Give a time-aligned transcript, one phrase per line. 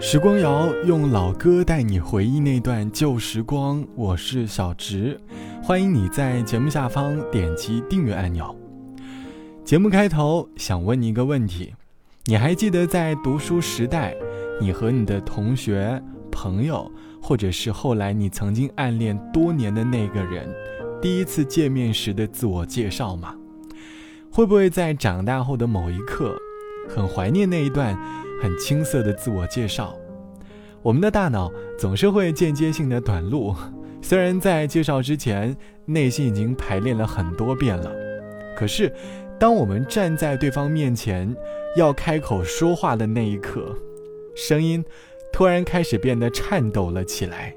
[0.00, 5.20] 时光谣用老歌带你回忆那段旧时光，我是小植，
[5.62, 8.54] 欢迎你在节目下方点击订阅按钮。
[9.64, 11.74] 节目开头想问你一个问题：
[12.24, 14.16] 你还记得在读书时代，
[14.60, 16.90] 你和你的同学、朋友，
[17.22, 20.48] 或者是后来你曾经暗恋多年的那个人，
[21.00, 23.34] 第一次见面时的自我介绍吗？
[24.32, 26.36] 会不会在长大后的某一刻，
[26.88, 27.96] 很怀念那一段
[28.40, 29.94] 很青涩的自我介绍？
[30.82, 33.54] 我们的大脑总是会间接性的短路，
[34.00, 37.92] 虽然在介绍之前内心已经排练了很多遍了，
[38.56, 38.92] 可是。
[39.38, 41.34] 当我们站在对方面前，
[41.74, 43.74] 要开口说话的那一刻，
[44.36, 44.84] 声音
[45.32, 47.56] 突然开始变得颤抖了起来，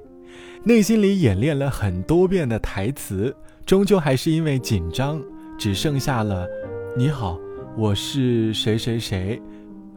[0.64, 5.22] 内心里演练了很多遍的台词，终究还是因为紧张，
[5.60, 6.48] 只剩下了
[6.96, 7.38] “你好，
[7.76, 9.42] 我是谁谁谁，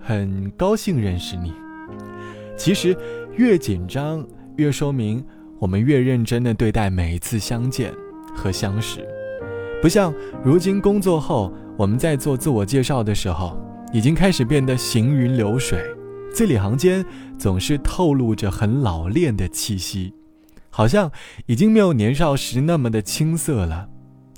[0.07, 1.53] 很高兴认识你。”
[2.57, 2.97] 其实，
[3.35, 4.25] 越紧张，
[4.57, 5.23] 越说明
[5.59, 7.93] 我们越认真的对待每一次相见
[8.35, 9.07] 和相识，
[9.83, 11.53] 不像如今工作后。
[11.79, 13.61] 我们在做自我介绍的时候，
[13.93, 15.79] 已经开始变得行云流水，
[16.33, 17.05] 字里行间
[17.37, 20.15] 总是透露着很老练的气息，
[20.71, 21.13] 好像
[21.45, 23.91] 已经没有年少时那么的青涩了。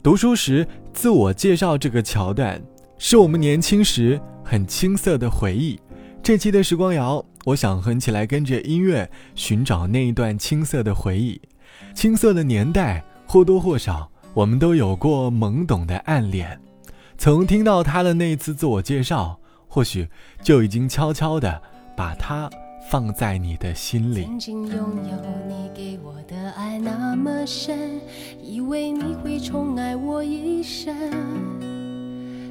[0.03, 2.61] 读书时自我介绍这个桥段，
[2.99, 5.79] 是我们年轻时很青涩的回忆。
[6.23, 11.39] 这期的时光谣，我想哼起来，跟着音乐寻找那一段青涩的回忆。
[11.95, 16.59] 青涩的年代，或多或少，我们都有过懵懂的暗恋。
[17.19, 19.39] 从听到他的那次自我介绍，
[19.69, 20.09] 或许
[20.43, 21.61] 就已经悄悄地
[21.95, 22.49] 把他
[22.91, 24.25] 放在你的心里。
[24.25, 28.01] 曾经拥有你给我的爱那么深，
[28.43, 31.68] 以为你会宠爱我一生。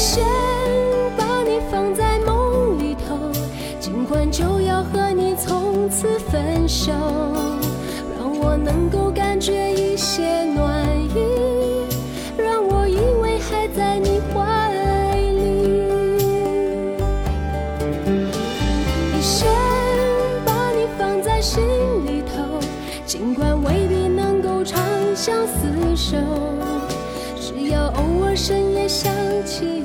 [0.00, 0.24] 先
[1.14, 3.18] 把你放在梦里头，
[3.78, 6.90] 尽管就要和你从此分手，
[8.18, 9.52] 让我能够感觉
[29.42, 29.80] 起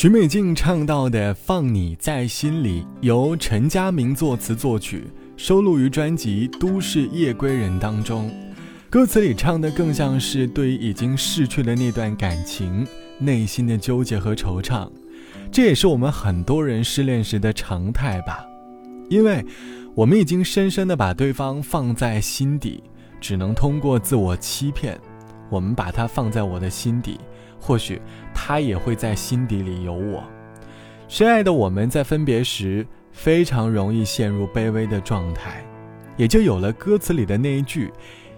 [0.00, 5.04] 许美静唱到的《放你在心里》，由陈佳明作词作曲，
[5.36, 8.30] 收录于专辑《都市夜归人》当中。
[8.88, 12.86] 歌词里唱的更像是对于已经逝去的那段感情
[13.18, 14.90] 内心的纠结和惆怅。
[15.52, 18.46] 这也是我们很多人失恋时的常态吧，
[19.10, 19.44] 因为
[19.94, 22.82] 我们已经深深的把对方放在心底，
[23.20, 24.98] 只能通过自我欺骗，
[25.50, 27.20] 我们把它放在我的心底。
[27.62, 28.00] 或许
[28.32, 30.24] 他也会在心底里有我。
[31.08, 35.62] 深爱的我们在分别时非常容易陷入卑微的状态，
[36.16, 37.92] 也就有了歌词里的那一句：“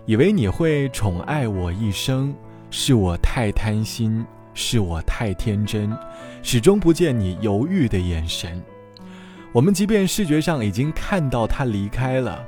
[0.06, 2.34] 以为你会宠爱我一生，
[2.68, 5.96] 是我太贪心，是我太天真，
[6.42, 8.60] 始终不见你犹豫的眼神。”
[9.54, 12.44] 我们即便视觉上已经看到他离开了，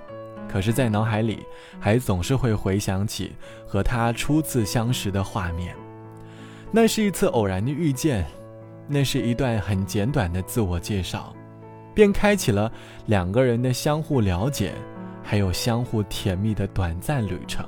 [0.55, 1.45] 可是，在脑海里
[1.81, 3.33] 还总是会回想起
[3.67, 5.75] 和他初次相识的画面。
[6.71, 8.25] 那是一次偶然的遇见，
[8.87, 11.35] 那是一段很简短的自我介绍，
[11.93, 12.71] 便开启了
[13.07, 14.73] 两个人的相互了解，
[15.25, 17.67] 还有相互甜蜜的短暂旅程。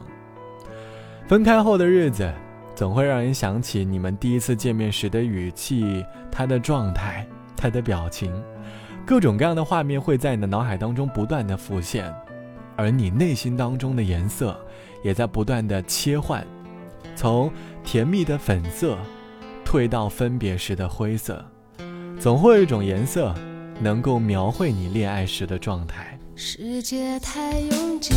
[1.26, 2.32] 分开后的日子，
[2.76, 8.32] 总会让人想起你们第一次见面时的语气、他的状态、他的表情，
[9.04, 12.14] 各种各样的画面会在你的脑海当中不断的浮现，
[12.76, 14.56] 而你内心当中的颜色，
[15.02, 16.46] 也在不断的切换。
[17.14, 17.50] 从
[17.82, 18.98] 甜蜜的粉色，
[19.64, 21.44] 退到分别时的灰色，
[22.20, 23.34] 总会有一种颜色，
[23.80, 26.18] 能够描绘你恋爱时的状态。
[26.34, 28.12] 世界太拥挤，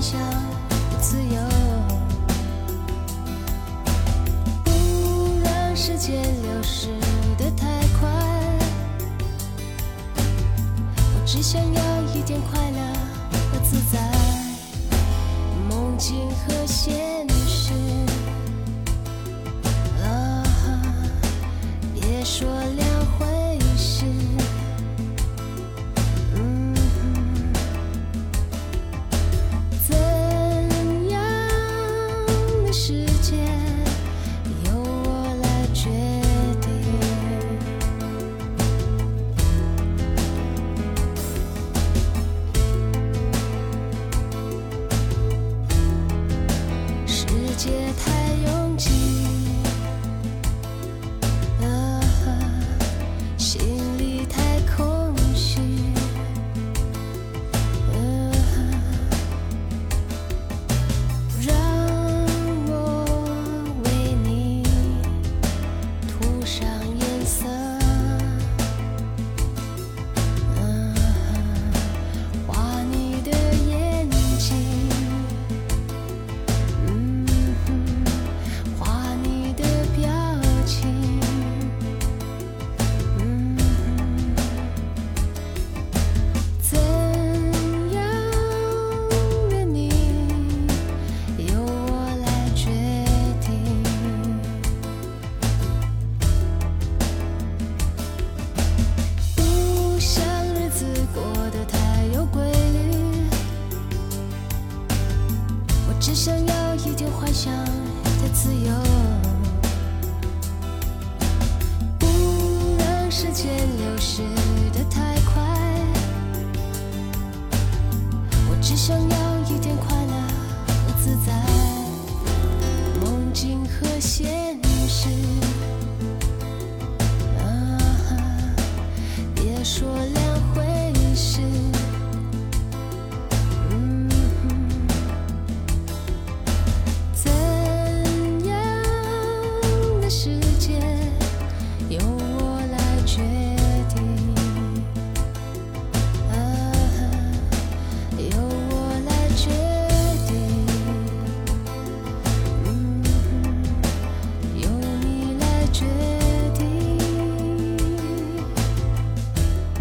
[0.00, 0.20] 想
[1.00, 1.40] 自由，
[4.64, 4.70] 不
[5.42, 6.88] 让时间流逝
[7.36, 7.66] 的太
[7.98, 8.08] 快。
[10.94, 11.97] 我只想要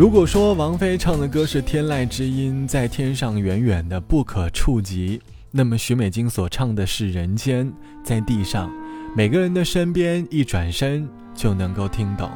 [0.07, 5.21] 如果说王菲唱的歌是天籁之音，在天上远远的不可触及，
[5.51, 7.69] 那么许美静所唱的是人间，
[8.05, 8.71] 在地上，
[9.13, 12.29] 每个人的身边，一转身就能够听懂。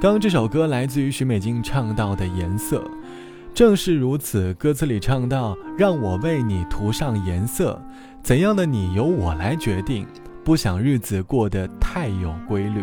[0.00, 2.82] 刚刚这首歌来自于许美静唱到的颜色，
[3.52, 4.54] 正是如此。
[4.54, 7.78] 歌词里唱到：“让我为你涂上颜色，
[8.22, 10.06] 怎样的你由我来决定。
[10.42, 12.80] 不想日子过得太有规律，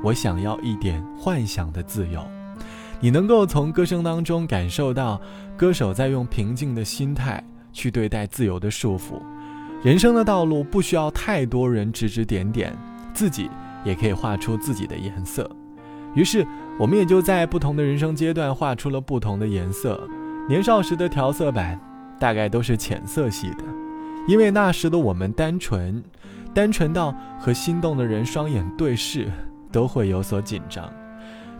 [0.00, 2.24] 我想要一点幻想的自由。”
[3.00, 5.20] 你能够从歌声当中感受到，
[5.56, 9.20] 歌手在用平静的心态去对待自由的束缚。
[9.82, 12.74] 人生的道路不需要太多人指指点点，
[13.12, 13.50] 自己
[13.84, 15.48] 也可以画出自己的颜色。
[16.14, 16.46] 于是，
[16.78, 20.00] 我们也就在不同的人生阶段画出了不同的颜色。
[20.48, 21.78] 年少时的调色板，
[22.18, 23.64] 大概都是浅色系的，
[24.26, 26.02] 因为那时的我们单纯，
[26.54, 29.30] 单纯到和心动的人双眼对视
[29.72, 30.90] 都会有所紧张。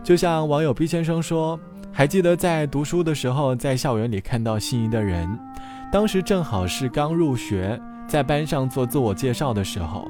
[0.05, 1.59] 就像网友 B 先生说，
[1.91, 5.27] 还记得在读书的时候，在校园里看到心仪的人，
[5.91, 10.07] 当时正好是刚入学，在班上做自我介绍的时候，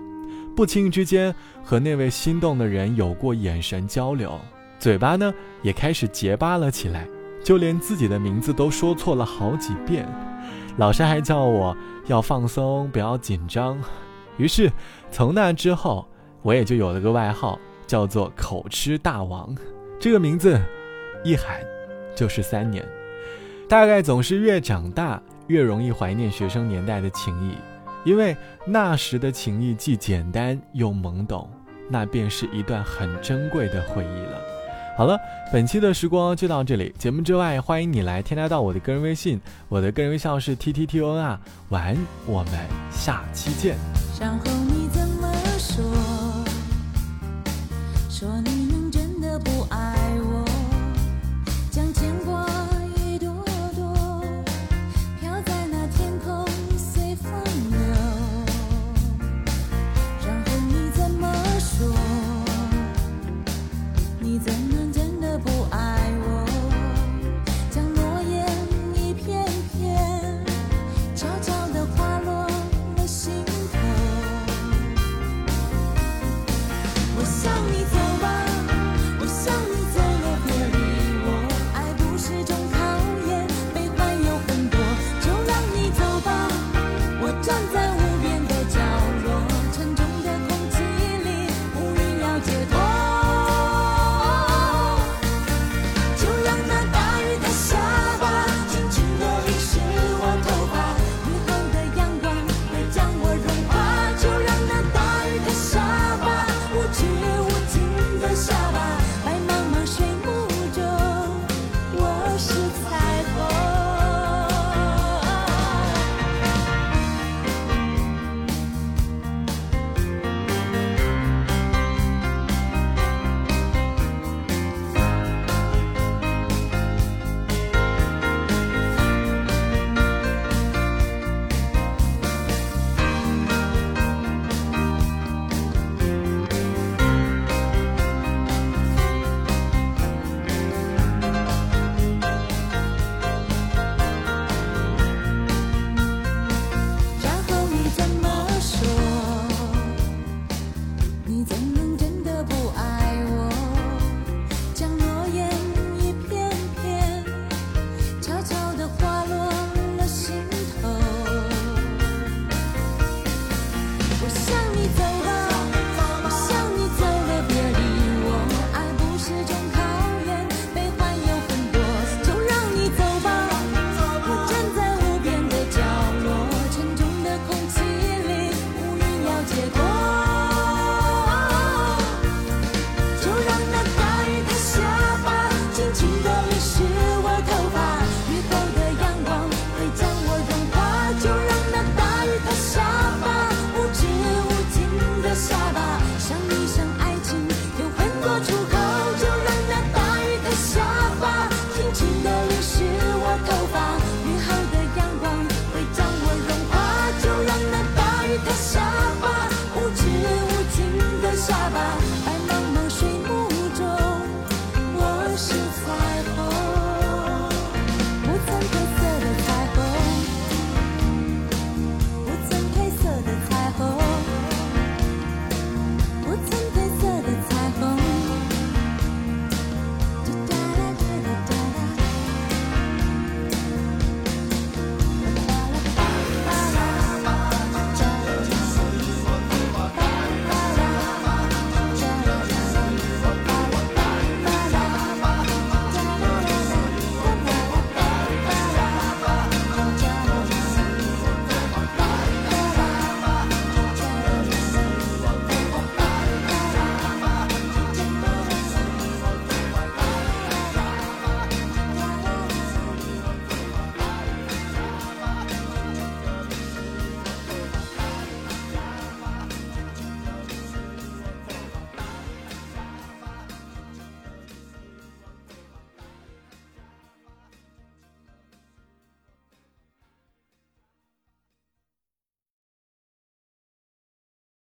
[0.53, 1.33] 不经意之间
[1.63, 4.37] 和那位心动的人有过眼神交流，
[4.77, 7.07] 嘴巴呢也开始结巴了起来，
[7.41, 10.05] 就连自己的名字都说错了好几遍，
[10.75, 11.73] 老师还叫我
[12.07, 13.79] 要放松，不要紧张。
[14.35, 14.69] 于是
[15.09, 16.05] 从那之后，
[16.41, 19.55] 我也就有了个外号，叫做口吃大王。
[19.99, 20.59] 这个名字
[21.23, 21.59] 一喊
[22.15, 22.85] 就是三年，
[23.67, 27.55] 大概总是越长大越容易怀念学生年代的情谊，
[28.07, 28.35] 因为
[28.65, 31.49] 那时的情谊既简单又懵懂，
[31.89, 34.41] 那便是一段很珍贵的回忆了。
[34.97, 35.19] 好了，
[35.51, 36.93] 本期的时光就到这里。
[36.97, 41.39] 节目之外，欢迎你来添加到我的个人微信，我的个人微信号是 t t t o n 啊。
[41.69, 42.53] 晚安，我们
[42.91, 43.75] 下期见。
[44.21, 45.83] 然后你怎么说？
[48.09, 48.54] 说你。